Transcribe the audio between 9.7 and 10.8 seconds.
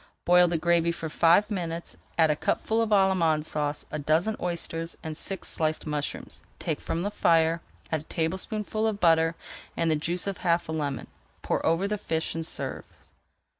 and the juice of half a